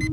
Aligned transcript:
Hallo 0.00 0.06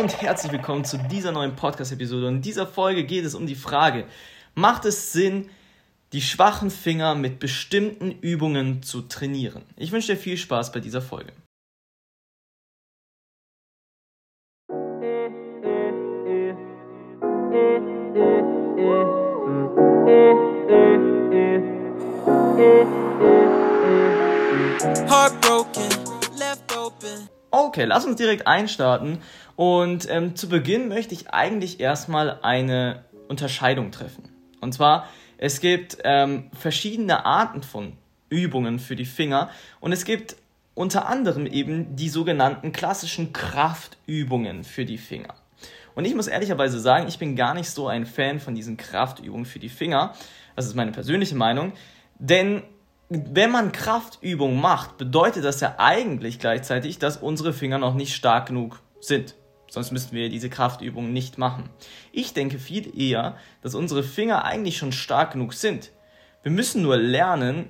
und 0.00 0.22
herzlich 0.22 0.52
willkommen 0.52 0.86
zu 0.86 0.96
dieser 1.10 1.32
neuen 1.32 1.54
Podcast-Episode. 1.54 2.28
In 2.28 2.40
dieser 2.40 2.66
Folge 2.66 3.04
geht 3.04 3.26
es 3.26 3.34
um 3.34 3.46
die 3.46 3.54
Frage, 3.54 4.06
macht 4.54 4.86
es 4.86 5.12
Sinn, 5.12 5.50
die 6.16 6.22
schwachen 6.22 6.70
Finger 6.70 7.14
mit 7.14 7.40
bestimmten 7.40 8.10
Übungen 8.10 8.82
zu 8.82 9.02
trainieren? 9.02 9.64
Ich 9.76 9.92
wünsche 9.92 10.14
dir 10.14 10.18
viel 10.18 10.38
Spaß 10.38 10.72
bei 10.72 10.80
dieser 10.80 11.02
Folge. 11.02 11.34
Okay, 27.50 27.84
lass 27.84 28.06
uns 28.06 28.16
direkt 28.16 28.46
einstarten. 28.46 29.18
Und 29.54 30.08
ähm, 30.08 30.34
zu 30.34 30.48
Beginn 30.48 30.88
möchte 30.88 31.12
ich 31.12 31.28
eigentlich 31.28 31.78
erstmal 31.78 32.38
eine 32.40 33.04
Unterscheidung 33.28 33.90
treffen. 33.90 34.30
Und 34.62 34.72
zwar, 34.72 35.06
es 35.38 35.60
gibt 35.60 35.98
ähm, 36.04 36.50
verschiedene 36.58 37.24
Arten 37.26 37.62
von 37.62 37.92
Übungen 38.28 38.78
für 38.78 38.96
die 38.96 39.04
Finger 39.04 39.50
und 39.80 39.92
es 39.92 40.04
gibt 40.04 40.36
unter 40.74 41.08
anderem 41.08 41.46
eben 41.46 41.96
die 41.96 42.08
sogenannten 42.08 42.72
klassischen 42.72 43.32
Kraftübungen 43.32 44.64
für 44.64 44.84
die 44.84 44.98
Finger. 44.98 45.34
Und 45.94 46.04
ich 46.04 46.14
muss 46.14 46.26
ehrlicherweise 46.26 46.78
sagen, 46.78 47.08
ich 47.08 47.18
bin 47.18 47.34
gar 47.34 47.54
nicht 47.54 47.70
so 47.70 47.88
ein 47.88 48.04
Fan 48.04 48.38
von 48.38 48.54
diesen 48.54 48.76
Kraftübungen 48.76 49.46
für 49.46 49.58
die 49.58 49.70
Finger. 49.70 50.12
Das 50.54 50.66
ist 50.66 50.74
meine 50.74 50.92
persönliche 50.92 51.34
Meinung. 51.34 51.72
Denn 52.18 52.62
wenn 53.08 53.50
man 53.50 53.72
Kraftübungen 53.72 54.60
macht, 54.60 54.98
bedeutet 54.98 55.44
das 55.44 55.60
ja 55.60 55.76
eigentlich 55.78 56.38
gleichzeitig, 56.38 56.98
dass 56.98 57.16
unsere 57.16 57.54
Finger 57.54 57.78
noch 57.78 57.94
nicht 57.94 58.14
stark 58.14 58.46
genug 58.46 58.80
sind. 59.00 59.34
Sonst 59.76 59.92
müssten 59.92 60.16
wir 60.16 60.30
diese 60.30 60.48
Kraftübungen 60.48 61.12
nicht 61.12 61.36
machen. 61.36 61.68
Ich 62.10 62.32
denke 62.32 62.58
viel 62.58 62.98
eher, 62.98 63.36
dass 63.60 63.74
unsere 63.74 64.02
Finger 64.02 64.42
eigentlich 64.42 64.78
schon 64.78 64.90
stark 64.90 65.32
genug 65.34 65.52
sind. 65.52 65.92
Wir 66.42 66.50
müssen 66.50 66.80
nur 66.80 66.96
lernen, 66.96 67.66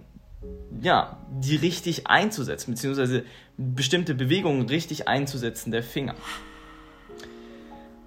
ja, 0.81 1.19
die 1.33 1.57
richtig 1.57 2.07
einzusetzen, 2.07 2.71
beziehungsweise 2.75 3.25
bestimmte 3.57 4.15
Bewegungen 4.15 4.69
richtig 4.69 5.09
einzusetzen 5.09 5.73
der 5.73 5.83
Finger. 5.83 6.15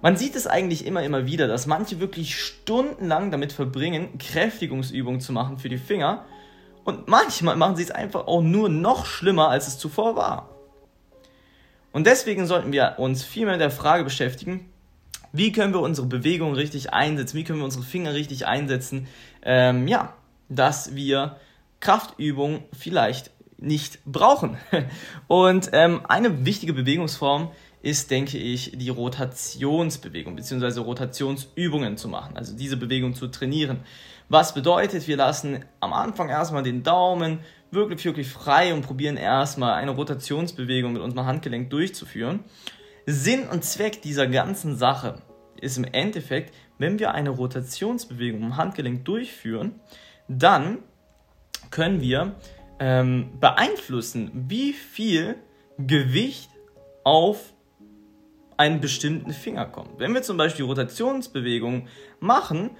Man 0.00 0.16
sieht 0.16 0.34
es 0.34 0.46
eigentlich 0.46 0.86
immer, 0.86 1.02
immer 1.02 1.26
wieder, 1.26 1.46
dass 1.46 1.66
manche 1.66 2.00
wirklich 2.00 2.40
stundenlang 2.40 3.30
damit 3.30 3.52
verbringen, 3.52 4.16
Kräftigungsübungen 4.16 5.20
zu 5.20 5.34
machen 5.34 5.58
für 5.58 5.68
die 5.68 5.76
Finger. 5.76 6.24
Und 6.84 7.06
manchmal 7.08 7.56
machen 7.56 7.76
sie 7.76 7.82
es 7.82 7.90
einfach 7.90 8.26
auch 8.26 8.40
nur 8.40 8.70
noch 8.70 9.04
schlimmer, 9.04 9.50
als 9.50 9.68
es 9.68 9.76
zuvor 9.76 10.16
war. 10.16 10.49
Und 11.92 12.06
deswegen 12.06 12.46
sollten 12.46 12.72
wir 12.72 12.94
uns 12.98 13.24
viel 13.24 13.44
mehr 13.44 13.54
mit 13.54 13.60
der 13.60 13.70
Frage 13.70 14.04
beschäftigen, 14.04 14.70
wie 15.32 15.52
können 15.52 15.72
wir 15.72 15.80
unsere 15.80 16.06
Bewegungen 16.06 16.54
richtig 16.54 16.92
einsetzen, 16.92 17.36
wie 17.36 17.44
können 17.44 17.58
wir 17.58 17.64
unsere 17.64 17.84
Finger 17.84 18.14
richtig 18.14 18.46
einsetzen, 18.46 19.06
ähm, 19.42 19.86
ja, 19.86 20.14
dass 20.48 20.94
wir 20.94 21.36
Kraftübungen 21.80 22.64
vielleicht 22.72 23.30
nicht 23.58 24.04
brauchen. 24.04 24.56
Und 25.28 25.70
ähm, 25.72 26.02
eine 26.08 26.44
wichtige 26.44 26.72
Bewegungsform 26.72 27.50
ist, 27.82 28.10
denke 28.10 28.38
ich, 28.38 28.72
die 28.74 28.90
Rotationsbewegung 28.90 30.36
bzw. 30.36 30.80
Rotationsübungen 30.80 31.96
zu 31.96 32.08
machen, 32.08 32.36
also 32.36 32.54
diese 32.54 32.76
Bewegung 32.76 33.14
zu 33.14 33.28
trainieren. 33.28 33.80
Was 34.28 34.54
bedeutet, 34.54 35.08
wir 35.08 35.16
lassen 35.16 35.64
am 35.80 35.92
Anfang 35.92 36.28
erstmal 36.28 36.62
den 36.62 36.82
Daumen 36.82 37.40
wirklich, 37.70 38.04
wirklich 38.04 38.28
frei 38.28 38.74
und 38.74 38.82
probieren 38.82 39.16
erstmal 39.16 39.74
eine 39.74 39.92
Rotationsbewegung 39.92 40.92
mit 40.92 41.02
unserem 41.02 41.26
Handgelenk 41.26 41.70
durchzuführen. 41.70 42.40
Sinn 43.06 43.48
und 43.48 43.64
Zweck 43.64 44.02
dieser 44.02 44.26
ganzen 44.26 44.76
Sache 44.76 45.22
ist 45.60 45.76
im 45.76 45.84
Endeffekt, 45.84 46.54
wenn 46.78 46.98
wir 46.98 47.12
eine 47.12 47.30
Rotationsbewegung 47.30 48.42
im 48.42 48.56
Handgelenk 48.56 49.04
durchführen, 49.04 49.80
dann 50.28 50.78
können 51.70 52.00
wir 52.00 52.36
ähm, 52.78 53.38
beeinflussen, 53.38 54.30
wie 54.48 54.72
viel 54.72 55.36
Gewicht 55.78 56.50
auf 57.04 57.52
einen 58.56 58.80
bestimmten 58.80 59.32
Finger 59.32 59.66
kommt. 59.66 59.98
Wenn 59.98 60.12
wir 60.12 60.22
zum 60.22 60.36
Beispiel 60.36 60.64
Rotationsbewegungen 60.64 61.88
machen 62.20 62.70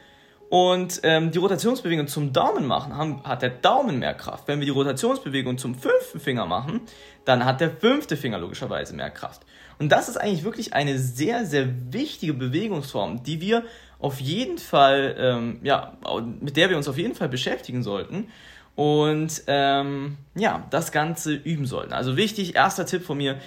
und 0.50 1.00
ähm, 1.05 1.31
die 1.31 1.38
Rotationsbewegung 1.38 2.09
zum 2.09 2.33
Daumen 2.33 2.66
machen, 2.66 2.97
haben, 2.97 3.22
hat 3.22 3.41
der 3.41 3.50
Daumen 3.50 4.00
mehr 4.00 4.15
Kraft. 4.15 4.49
Wenn 4.49 4.59
wir 4.59 4.66
die 4.66 4.72
Rotationsbewegung 4.72 5.59
zum 5.59 5.77
fünften 5.77 6.19
Finger 6.19 6.44
machen, 6.44 6.81
dann 7.25 7.44
hat 7.44 7.61
der 7.61 7.71
fünfte 7.71 8.16
Finger 8.16 8.38
logischerweise 8.38 8.93
mehr 8.94 9.10
Kraft. 9.10 9.43
Und 9.78 9.91
das 9.93 10.09
ist 10.09 10.16
eigentlich 10.16 10.43
wirklich 10.43 10.75
eine 10.75 10.99
sehr, 10.99 11.47
sehr 11.47 11.69
wichtige 11.93 12.34
Bewegungsform, 12.34 13.22
die 13.22 13.41
wir 13.41 13.62
auf 14.00 14.21
jeden 14.21 14.59
Fall, 14.59 15.15
ähm, 15.19 15.60
ja, 15.62 15.97
mit 16.41 16.56
der 16.56 16.69
wir 16.69 16.77
uns 16.77 16.89
auf 16.89 16.99
jeden 16.99 17.15
Fall 17.15 17.28
beschäftigen 17.28 17.84
sollten 17.84 18.27
und 18.75 19.44
ähm, 19.47 20.16
ja, 20.34 20.66
das 20.71 20.91
Ganze 20.91 21.33
üben 21.33 21.66
sollten. 21.66 21.93
Also 21.93 22.16
wichtig, 22.16 22.56
erster 22.56 22.87
Tipp 22.87 23.05
von 23.05 23.19
mir, 23.19 23.39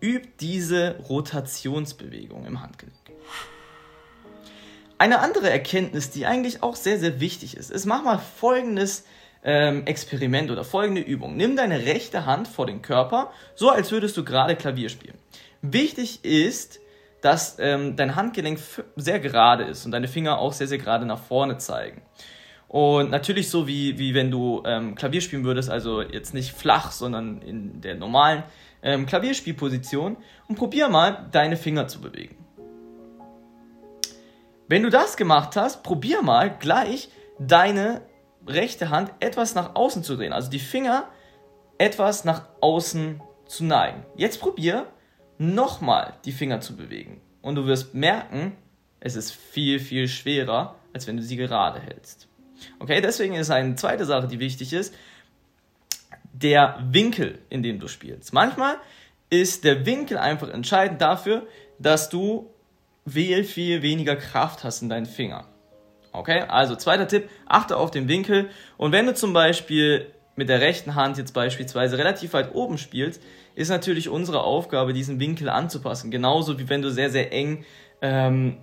übt 0.00 0.30
diese 0.40 0.96
Rotationsbewegung 1.10 2.46
im 2.46 2.62
Handgelenk. 2.62 2.96
Eine 4.98 5.20
andere 5.20 5.48
Erkenntnis, 5.48 6.10
die 6.10 6.26
eigentlich 6.26 6.62
auch 6.62 6.74
sehr, 6.74 6.98
sehr 6.98 7.20
wichtig 7.20 7.56
ist, 7.56 7.70
ist, 7.70 7.86
mach 7.86 8.02
mal 8.02 8.18
folgendes 8.18 9.04
ähm, 9.44 9.86
Experiment 9.86 10.50
oder 10.50 10.64
folgende 10.64 11.00
Übung. 11.00 11.36
Nimm 11.36 11.56
deine 11.56 11.86
rechte 11.86 12.26
Hand 12.26 12.48
vor 12.48 12.66
den 12.66 12.82
Körper, 12.82 13.30
so 13.54 13.70
als 13.70 13.92
würdest 13.92 14.16
du 14.16 14.24
gerade 14.24 14.56
Klavier 14.56 14.88
spielen. 14.88 15.16
Wichtig 15.62 16.24
ist, 16.24 16.80
dass 17.20 17.58
ähm, 17.60 17.94
dein 17.96 18.16
Handgelenk 18.16 18.58
sehr 18.96 19.20
gerade 19.20 19.64
ist 19.64 19.84
und 19.86 19.92
deine 19.92 20.08
Finger 20.08 20.38
auch 20.38 20.52
sehr, 20.52 20.66
sehr 20.66 20.78
gerade 20.78 21.06
nach 21.06 21.22
vorne 21.22 21.58
zeigen. 21.58 22.02
Und 22.68 23.10
natürlich 23.10 23.48
so 23.48 23.66
wie, 23.66 23.98
wie 23.98 24.14
wenn 24.14 24.30
du 24.30 24.62
ähm, 24.66 24.94
Klavier 24.94 25.20
spielen 25.20 25.44
würdest, 25.44 25.70
also 25.70 26.02
jetzt 26.02 26.34
nicht 26.34 26.52
flach, 26.52 26.90
sondern 26.90 27.40
in 27.40 27.80
der 27.80 27.94
normalen 27.94 28.42
ähm, 28.82 29.06
Klavierspielposition 29.06 30.16
und 30.48 30.56
probier 30.56 30.88
mal 30.88 31.28
deine 31.32 31.56
Finger 31.56 31.88
zu 31.88 32.00
bewegen. 32.00 32.36
Wenn 34.68 34.82
du 34.82 34.90
das 34.90 35.16
gemacht 35.16 35.56
hast, 35.56 35.82
probier 35.82 36.20
mal 36.20 36.56
gleich 36.58 37.08
deine 37.38 38.02
rechte 38.46 38.90
Hand 38.90 39.10
etwas 39.20 39.54
nach 39.54 39.74
außen 39.74 40.04
zu 40.04 40.16
drehen, 40.16 40.32
also 40.32 40.50
die 40.50 40.58
Finger 40.58 41.08
etwas 41.78 42.24
nach 42.24 42.48
außen 42.60 43.22
zu 43.46 43.64
neigen. 43.64 44.04
Jetzt 44.14 44.40
probier 44.40 44.86
nochmal 45.38 46.14
die 46.24 46.32
Finger 46.32 46.60
zu 46.60 46.76
bewegen 46.76 47.22
und 47.40 47.54
du 47.54 47.66
wirst 47.66 47.94
merken, 47.94 48.56
es 49.00 49.16
ist 49.16 49.32
viel, 49.32 49.80
viel 49.80 50.06
schwerer, 50.06 50.74
als 50.92 51.06
wenn 51.06 51.16
du 51.16 51.22
sie 51.22 51.36
gerade 51.36 51.80
hältst. 51.80 52.28
Okay, 52.78 53.00
deswegen 53.00 53.34
ist 53.36 53.50
eine 53.50 53.74
zweite 53.76 54.04
Sache, 54.04 54.28
die 54.28 54.40
wichtig 54.40 54.72
ist, 54.72 54.94
der 56.32 56.78
Winkel, 56.90 57.38
in 57.48 57.62
dem 57.62 57.78
du 57.78 57.88
spielst. 57.88 58.32
Manchmal 58.32 58.76
ist 59.30 59.64
der 59.64 59.86
Winkel 59.86 60.18
einfach 60.18 60.48
entscheidend 60.48 61.00
dafür, 61.00 61.46
dass 61.78 62.10
du 62.10 62.50
viel, 63.10 63.44
viel 63.44 63.82
weniger 63.82 64.16
Kraft 64.16 64.64
hast 64.64 64.82
in 64.82 64.88
deinen 64.88 65.06
Fingern. 65.06 65.46
Okay, 66.12 66.40
also 66.48 66.74
zweiter 66.74 67.06
Tipp, 67.06 67.28
achte 67.46 67.76
auf 67.76 67.90
den 67.90 68.08
Winkel 68.08 68.50
und 68.76 68.92
wenn 68.92 69.06
du 69.06 69.14
zum 69.14 69.32
Beispiel 69.32 70.12
mit 70.36 70.48
der 70.48 70.60
rechten 70.60 70.94
Hand 70.94 71.18
jetzt 71.18 71.34
beispielsweise 71.34 71.98
relativ 71.98 72.32
weit 72.32 72.54
oben 72.54 72.78
spielst, 72.78 73.22
ist 73.54 73.70
natürlich 73.70 74.08
unsere 74.08 74.44
Aufgabe, 74.44 74.92
diesen 74.92 75.18
Winkel 75.18 75.48
anzupassen. 75.48 76.12
Genauso 76.12 76.58
wie 76.60 76.68
wenn 76.68 76.80
du 76.80 76.90
sehr, 76.92 77.10
sehr 77.10 77.32
eng, 77.32 77.64
ähm, 78.00 78.58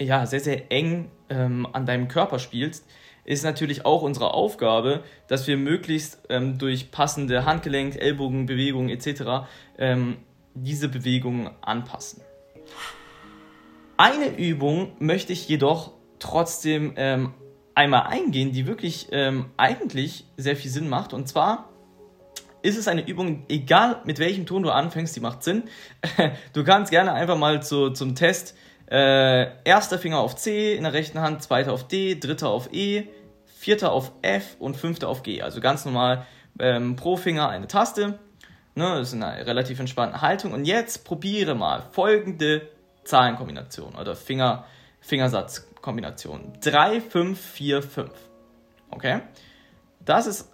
ja, 0.00 0.26
sehr, 0.26 0.40
sehr 0.40 0.72
eng 0.72 1.12
ähm, 1.30 1.66
an 1.72 1.86
deinem 1.86 2.08
Körper 2.08 2.40
spielst, 2.40 2.84
ist 3.24 3.44
natürlich 3.44 3.86
auch 3.86 4.02
unsere 4.02 4.34
Aufgabe, 4.34 5.04
dass 5.28 5.46
wir 5.46 5.56
möglichst 5.56 6.18
ähm, 6.28 6.58
durch 6.58 6.90
passende 6.90 7.44
Handgelenk, 7.44 7.96
Ellbogenbewegungen 7.96 8.90
etc. 8.90 9.46
Ähm, 9.78 10.16
diese 10.54 10.88
Bewegungen 10.88 11.50
anpassen. 11.60 12.22
Eine 14.02 14.36
Übung 14.36 14.96
möchte 14.98 15.32
ich 15.32 15.46
jedoch 15.46 15.92
trotzdem 16.18 16.94
ähm, 16.96 17.34
einmal 17.76 18.08
eingehen, 18.08 18.50
die 18.50 18.66
wirklich 18.66 19.06
ähm, 19.12 19.52
eigentlich 19.56 20.24
sehr 20.36 20.56
viel 20.56 20.72
Sinn 20.72 20.88
macht. 20.88 21.12
Und 21.12 21.28
zwar 21.28 21.68
ist 22.62 22.76
es 22.76 22.88
eine 22.88 23.06
Übung, 23.06 23.44
egal 23.48 24.02
mit 24.04 24.18
welchem 24.18 24.44
Ton 24.44 24.64
du 24.64 24.70
anfängst, 24.70 25.14
die 25.14 25.20
macht 25.20 25.44
Sinn. 25.44 25.68
Du 26.52 26.64
kannst 26.64 26.90
gerne 26.90 27.12
einfach 27.12 27.38
mal 27.38 27.62
zu, 27.62 27.90
zum 27.90 28.16
Test 28.16 28.56
äh, 28.90 29.46
erster 29.62 30.00
Finger 30.00 30.18
auf 30.18 30.34
C 30.34 30.74
in 30.74 30.82
der 30.82 30.94
rechten 30.94 31.20
Hand, 31.20 31.40
zweiter 31.44 31.72
auf 31.72 31.86
D, 31.86 32.16
dritter 32.18 32.48
auf 32.48 32.72
E, 32.72 33.04
vierter 33.44 33.92
auf 33.92 34.10
F 34.22 34.56
und 34.58 34.76
fünfter 34.76 35.08
auf 35.08 35.22
G. 35.22 35.42
Also 35.42 35.60
ganz 35.60 35.84
normal 35.84 36.26
ähm, 36.58 36.96
pro 36.96 37.16
Finger 37.16 37.50
eine 37.50 37.68
Taste. 37.68 38.18
Ne, 38.74 38.96
das 38.96 39.12
ist 39.12 39.22
eine 39.22 39.46
relativ 39.46 39.78
entspannte 39.78 40.22
Haltung. 40.22 40.52
Und 40.52 40.64
jetzt 40.64 41.04
probiere 41.04 41.54
mal 41.54 41.84
folgende 41.92 42.68
Zahlenkombination 43.04 43.94
oder 43.94 44.14
Finger, 44.16 44.64
Fingersatzkombination. 45.00 46.52
3, 46.60 47.00
5, 47.00 47.40
4, 47.40 47.82
5. 47.82 48.10
Okay? 48.90 49.20
Das 50.04 50.26
ist, 50.26 50.52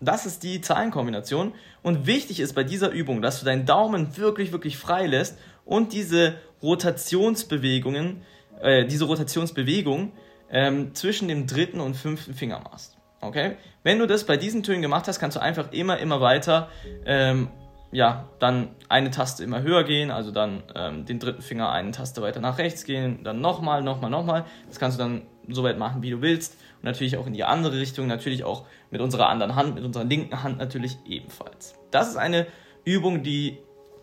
das 0.00 0.26
ist 0.26 0.42
die 0.42 0.60
Zahlenkombination. 0.60 1.54
Und 1.82 2.06
wichtig 2.06 2.40
ist 2.40 2.54
bei 2.54 2.64
dieser 2.64 2.90
Übung, 2.90 3.22
dass 3.22 3.40
du 3.40 3.44
deinen 3.44 3.66
Daumen 3.66 4.16
wirklich, 4.16 4.52
wirklich 4.52 4.76
frei 4.76 5.06
lässt 5.06 5.38
und 5.64 5.92
diese 5.92 6.36
Rotationsbewegungen, 6.62 8.22
äh, 8.60 8.84
diese 8.86 9.04
Rotationsbewegung 9.04 10.12
ähm, 10.50 10.94
zwischen 10.94 11.28
dem 11.28 11.46
dritten 11.46 11.80
und 11.80 11.94
fünften 11.96 12.34
Finger 12.34 12.60
machst. 12.60 12.98
Okay? 13.20 13.56
Wenn 13.82 13.98
du 13.98 14.06
das 14.06 14.24
bei 14.24 14.36
diesen 14.36 14.62
Tönen 14.62 14.82
gemacht 14.82 15.08
hast, 15.08 15.18
kannst 15.18 15.36
du 15.36 15.40
einfach 15.40 15.72
immer, 15.72 15.98
immer 15.98 16.20
weiter, 16.20 16.68
ähm, 17.06 17.48
ja, 17.92 18.28
dann 18.38 18.70
eine 18.88 19.10
Taste 19.10 19.44
immer 19.44 19.62
höher 19.62 19.84
gehen, 19.84 20.10
also 20.10 20.30
dann 20.30 20.62
ähm, 20.74 21.04
den 21.04 21.18
dritten 21.18 21.42
Finger 21.42 21.70
eine 21.70 21.92
Taste 21.92 22.22
weiter 22.22 22.40
nach 22.40 22.58
rechts 22.58 22.84
gehen, 22.84 23.22
dann 23.22 23.40
nochmal, 23.40 23.82
nochmal, 23.82 24.10
nochmal. 24.10 24.44
Das 24.66 24.78
kannst 24.78 24.98
du 24.98 25.02
dann 25.02 25.22
so 25.48 25.62
weit 25.62 25.78
machen, 25.78 26.02
wie 26.02 26.10
du 26.10 26.22
willst. 26.22 26.56
Und 26.78 26.84
natürlich 26.84 27.18
auch 27.18 27.26
in 27.26 27.34
die 27.34 27.44
andere 27.44 27.78
Richtung, 27.78 28.06
natürlich 28.06 28.44
auch 28.44 28.64
mit 28.90 29.02
unserer 29.02 29.28
anderen 29.28 29.54
Hand, 29.54 29.74
mit 29.74 29.84
unserer 29.84 30.04
linken 30.04 30.42
Hand 30.42 30.58
natürlich 30.58 30.96
ebenfalls. 31.06 31.74
Das 31.90 32.08
ist 32.08 32.16
eine 32.16 32.46
Übung, 32.84 33.22
die, 33.22 33.58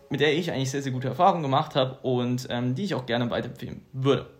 mit 0.08 0.20
der 0.20 0.34
ich 0.34 0.52
eigentlich 0.52 0.70
sehr, 0.70 0.82
sehr 0.82 0.92
gute 0.92 1.08
Erfahrungen 1.08 1.42
gemacht 1.42 1.74
habe 1.74 1.98
und 2.02 2.46
ähm, 2.48 2.76
die 2.76 2.84
ich 2.84 2.94
auch 2.94 3.06
gerne 3.06 3.28
weiterempfehlen 3.28 3.82
würde. 3.92 4.30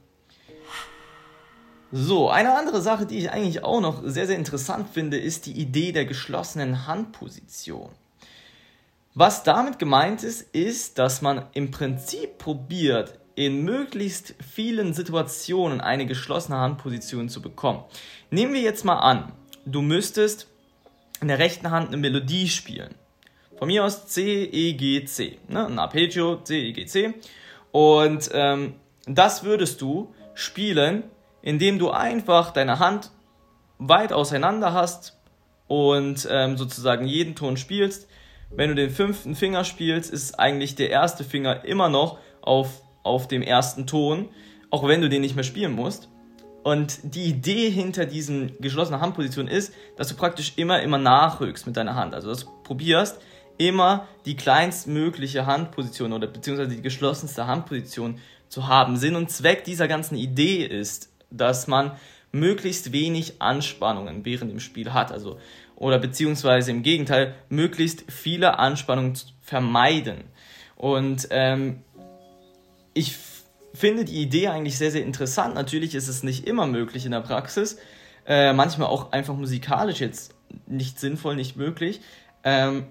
So, 1.90 2.30
eine 2.30 2.56
andere 2.56 2.80
Sache, 2.82 3.04
die 3.04 3.18
ich 3.18 3.32
eigentlich 3.32 3.64
auch 3.64 3.80
noch 3.80 4.02
sehr, 4.04 4.28
sehr 4.28 4.36
interessant 4.36 4.88
finde, 4.90 5.18
ist 5.18 5.46
die 5.46 5.60
Idee 5.60 5.90
der 5.90 6.04
geschlossenen 6.04 6.86
Handposition. 6.86 7.90
Was 9.20 9.42
damit 9.42 9.78
gemeint 9.78 10.22
ist, 10.22 10.40
ist, 10.54 10.98
dass 10.98 11.20
man 11.20 11.44
im 11.52 11.70
Prinzip 11.70 12.38
probiert, 12.38 13.18
in 13.34 13.64
möglichst 13.64 14.34
vielen 14.42 14.94
Situationen 14.94 15.82
eine 15.82 16.06
geschlossene 16.06 16.56
Handposition 16.56 17.28
zu 17.28 17.42
bekommen. 17.42 17.84
Nehmen 18.30 18.54
wir 18.54 18.62
jetzt 18.62 18.86
mal 18.86 18.98
an, 18.98 19.30
du 19.66 19.82
müsstest 19.82 20.48
in 21.20 21.28
der 21.28 21.38
rechten 21.38 21.70
Hand 21.70 21.88
eine 21.88 21.98
Melodie 21.98 22.48
spielen. 22.48 22.94
Von 23.58 23.68
mir 23.68 23.84
aus 23.84 24.06
C, 24.06 24.44
E, 24.44 24.72
G, 24.72 25.04
C. 25.04 25.38
Ne? 25.48 25.66
Ein 25.66 25.78
Arpeggio, 25.78 26.36
C, 26.36 26.68
E, 26.68 26.72
G, 26.72 26.86
C. 26.86 27.12
Und 27.72 28.30
ähm, 28.32 28.76
das 29.04 29.44
würdest 29.44 29.82
du 29.82 30.14
spielen 30.32 31.02
indem 31.42 31.78
du 31.78 31.90
einfach 31.90 32.52
deine 32.52 32.78
Hand 32.78 33.10
weit 33.78 34.14
auseinander 34.14 34.72
hast 34.72 35.18
und 35.68 36.26
ähm, 36.30 36.56
sozusagen 36.56 37.06
jeden 37.06 37.34
Ton 37.34 37.58
spielst. 37.58 38.08
Wenn 38.52 38.68
du 38.68 38.74
den 38.74 38.90
fünften 38.90 39.36
Finger 39.36 39.64
spielst, 39.64 40.12
ist 40.12 40.38
eigentlich 40.38 40.74
der 40.74 40.90
erste 40.90 41.22
Finger 41.22 41.64
immer 41.64 41.88
noch 41.88 42.18
auf, 42.42 42.82
auf 43.04 43.28
dem 43.28 43.42
ersten 43.42 43.86
Ton, 43.86 44.28
auch 44.70 44.86
wenn 44.88 45.00
du 45.00 45.08
den 45.08 45.20
nicht 45.22 45.36
mehr 45.36 45.44
spielen 45.44 45.72
musst. 45.72 46.08
Und 46.62 46.98
die 47.02 47.24
Idee 47.24 47.70
hinter 47.70 48.06
diesen 48.06 48.56
geschlossenen 48.60 49.00
Handposition 49.00 49.46
ist, 49.46 49.72
dass 49.96 50.08
du 50.08 50.16
praktisch 50.16 50.54
immer, 50.56 50.82
immer 50.82 50.98
nachrückst 50.98 51.66
mit 51.66 51.76
deiner 51.76 51.94
Hand. 51.94 52.14
Also 52.14 52.28
dass 52.28 52.44
du 52.44 52.50
probierst, 52.64 53.20
immer 53.56 54.08
die 54.26 54.36
kleinstmögliche 54.36 55.46
Handposition 55.46 56.12
oder 56.12 56.26
beziehungsweise 56.26 56.74
die 56.74 56.82
geschlossenste 56.82 57.46
Handposition 57.46 58.18
zu 58.48 58.66
haben. 58.66 58.96
Sinn 58.96 59.16
und 59.16 59.30
Zweck 59.30 59.64
dieser 59.64 59.86
ganzen 59.86 60.16
Idee 60.16 60.64
ist, 60.64 61.12
dass 61.30 61.66
man 61.66 61.92
möglichst 62.32 62.92
wenig 62.92 63.40
Anspannungen 63.40 64.24
während 64.24 64.50
dem 64.50 64.60
Spiel 64.60 64.92
hat. 64.92 65.12
Also, 65.12 65.38
oder 65.76 65.98
beziehungsweise 65.98 66.70
im 66.70 66.82
Gegenteil, 66.82 67.34
möglichst 67.48 68.10
viele 68.10 68.58
Anspannungen 68.58 69.14
vermeiden. 69.40 70.24
Und 70.76 71.28
ähm, 71.30 71.82
ich 72.94 73.16
finde 73.74 74.04
die 74.04 74.20
Idee 74.20 74.48
eigentlich 74.48 74.78
sehr, 74.78 74.90
sehr 74.90 75.04
interessant. 75.04 75.54
Natürlich 75.54 75.94
ist 75.94 76.08
es 76.08 76.22
nicht 76.22 76.46
immer 76.46 76.66
möglich 76.66 77.04
in 77.06 77.12
der 77.12 77.20
Praxis. 77.20 77.78
Äh, 78.26 78.52
manchmal 78.52 78.88
auch 78.88 79.12
einfach 79.12 79.34
musikalisch 79.34 80.00
jetzt 80.00 80.34
nicht 80.66 81.00
sinnvoll, 81.00 81.36
nicht 81.36 81.56
möglich. 81.56 82.00
Ähm, 82.44 82.86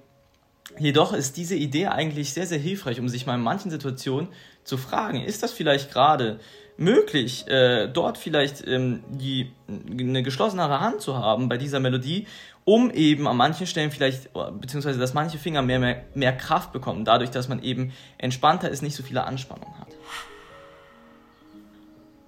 jedoch 0.78 1.14
ist 1.14 1.38
diese 1.38 1.56
Idee 1.56 1.88
eigentlich 1.88 2.34
sehr, 2.34 2.48
sehr 2.48 2.60
hilfreich, 2.60 3.00
um 3.00 3.10
sich 3.10 3.26
mal 3.26 3.36
in 3.36 3.42
manchen 3.42 3.72
Situationen 3.72 4.30
zu 4.64 4.78
fragen, 4.78 5.22
ist 5.22 5.44
das 5.44 5.52
vielleicht 5.52 5.92
gerade 5.92 6.40
möglich, 6.80 7.48
äh, 7.48 7.88
dort 7.88 8.18
vielleicht 8.18 8.66
ähm, 8.66 9.04
die, 9.10 9.52
eine 9.68 10.24
geschlossenere 10.24 10.80
Hand 10.80 11.02
zu 11.02 11.18
haben 11.18 11.50
bei 11.50 11.58
dieser 11.58 11.80
Melodie, 11.80 12.26
um 12.64 12.90
eben 12.92 13.28
an 13.28 13.38
manchen 13.38 13.68
Stellen 13.68 13.92
vielleicht, 13.92 14.30
beziehungsweise 14.60 15.00
dass 15.00 15.14
manche 15.14 15.38
Finger 15.38 15.62
mehr, 15.62 15.80
mehr, 15.80 16.04
mehr 16.14 16.36
Kraft 16.36 16.72
bekommen, 16.72 17.04
dadurch, 17.04 17.32
dass 17.32 17.48
man 17.48 17.62
eben 17.62 17.94
entspannter 18.18 18.70
ist, 18.70 18.82
nicht 18.82 18.96
so 18.96 19.04
viele 19.04 19.24
Anspannung 19.24 19.74
hat. 19.80 19.88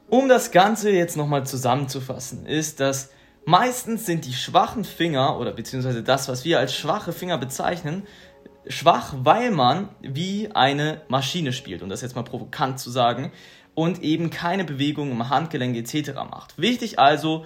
Um 0.09 0.27
das 0.27 0.51
Ganze 0.51 0.92
jetzt 0.92 1.15
nochmal 1.15 1.45
zusammenzufassen, 1.45 2.45
ist, 2.45 2.81
dass 2.81 3.12
meistens 3.45 4.06
sind 4.06 4.25
die 4.25 4.33
schwachen 4.33 4.83
Finger 4.83 5.39
oder 5.39 5.53
beziehungsweise 5.53 6.03
das, 6.03 6.27
was 6.27 6.44
wir 6.44 6.59
als 6.59 6.75
schwache 6.75 7.13
Finger 7.13 7.38
bezeichnen, 7.38 8.03
schwach, 8.68 9.13
weil 9.18 9.51
man 9.51 9.89
wie 10.01 10.50
eine 10.53 11.01
Maschine 11.07 11.53
spielt, 11.53 11.81
um 11.81 11.89
das 11.89 12.01
jetzt 12.01 12.15
mal 12.15 12.24
provokant 12.24 12.80
zu 12.80 12.89
sagen 12.89 13.31
und 13.74 14.04
eben 14.04 14.30
keine 14.30 14.64
Bewegung 14.64 15.12
im 15.12 15.30
Handgelenk 15.30 15.76
etc. 15.76 16.14
macht. 16.30 16.58
Wichtig 16.58 17.00
also, 17.00 17.46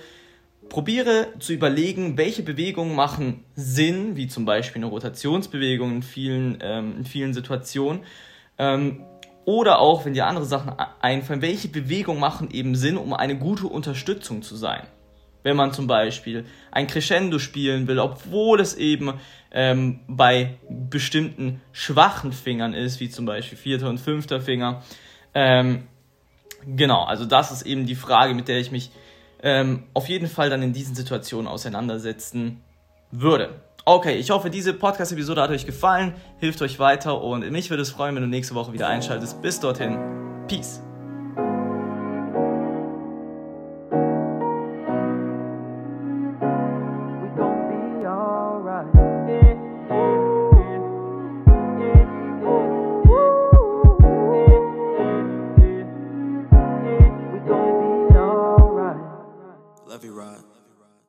probiere 0.70 1.28
zu 1.40 1.54
überlegen, 1.54 2.18
welche 2.18 2.44
Bewegungen 2.44 2.96
machen 2.96 3.44
Sinn, 3.56 4.16
wie 4.16 4.28
zum 4.28 4.46
Beispiel 4.46 4.82
eine 4.82 4.92
Rotationsbewegung 4.92 5.98
in 5.98 6.04
vielen, 6.04 6.58
ähm, 6.62 6.96
in 6.98 7.06
vielen 7.06 7.34
Situationen. 7.34 8.02
Ähm, 8.58 9.04
oder 9.46 9.80
auch, 9.80 10.06
wenn 10.06 10.14
dir 10.14 10.26
andere 10.26 10.46
Sachen 10.46 10.74
einfallen, 11.02 11.42
welche 11.42 11.68
Bewegungen 11.68 12.20
machen 12.20 12.50
eben 12.52 12.76
Sinn, 12.76 12.98
um 12.98 13.14
eine 13.14 13.38
gute 13.38 13.68
Unterstützung 13.68 14.42
zu 14.42 14.56
sein. 14.56 14.88
Wenn 15.44 15.56
man 15.56 15.72
zum 15.72 15.86
Beispiel 15.86 16.46
ein 16.72 16.88
Crescendo 16.88 17.38
spielen 17.38 17.88
will, 17.88 18.00
obwohl 18.00 18.60
es 18.60 18.74
eben 18.74 19.14
ähm, 19.52 20.00
bei 20.08 20.58
bestimmten 20.68 21.62
schwachen 21.72 22.34
Fingern 22.34 22.74
ist, 22.74 23.00
wie 23.00 23.10
zum 23.10 23.28
Beispiel 23.28 23.58
vierter 23.58 23.90
und 23.90 24.00
fünfter 24.00 24.42
Finger, 24.42 24.82
ähm, 25.36 25.84
Genau, 26.68 27.04
also 27.04 27.26
das 27.26 27.52
ist 27.52 27.64
eben 27.64 27.86
die 27.86 27.96
Frage, 27.96 28.34
mit 28.34 28.48
der 28.48 28.60
ich 28.60 28.72
mich 28.72 28.92
ähm, 29.44 29.84
auf 29.94 30.10
jeden 30.10 30.28
Fall 30.28 30.50
dann 30.50 30.62
in 30.62 30.74
diesen 30.74 30.96
Situationen 30.96 31.48
auseinandersetzen 31.48 32.62
würde. 33.12 33.62
Okay, 33.86 34.16
ich 34.16 34.32
hoffe, 34.32 34.50
diese 34.50 34.74
Podcast-Episode 34.74 35.42
hat 35.42 35.52
euch 35.52 35.68
gefallen, 35.68 36.16
hilft 36.40 36.62
euch 36.64 36.80
weiter 36.80 37.22
und 37.22 37.48
mich 37.52 37.70
würde 37.70 37.84
es 37.84 37.92
freuen, 37.92 38.16
wenn 38.16 38.24
du 38.24 38.30
nächste 38.30 38.56
Woche 38.56 38.74
wieder 38.74 38.88
einschaltest. 38.88 39.42
Bis 39.44 39.60
dorthin, 39.60 40.00
Peace. 40.48 40.82